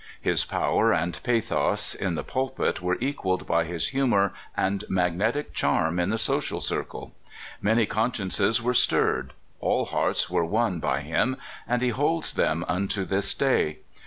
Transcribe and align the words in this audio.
His 0.19 0.45
power 0.45 0.91
and 0.91 1.13
pa 1.23 1.39
thos 1.39 1.93
in 1.93 2.15
the 2.15 2.23
pulpit 2.23 2.81
were 2.81 2.97
equaled 2.99 3.45
by 3.45 3.65
his 3.65 3.89
humor 3.89 4.33
and 4.57 4.83
magnetic 4.89 5.53
charm 5.53 5.99
in 5.99 6.09
the 6.09 6.17
social 6.17 6.59
circle. 6.59 7.13
Many 7.61 7.85
con 7.85 8.11
sciences 8.11 8.63
were 8.63 8.73
stirred. 8.73 9.33
All 9.59 9.85
hearts 9.85 10.27
were 10.27 10.43
won 10.43 10.79
by 10.79 11.01
him, 11.01 11.37
and 11.67 11.83
he 11.83 11.89
holds 11.89 12.33
them 12.33 12.65
unto 12.67 13.05
this 13.05 13.35
day. 13.35 13.77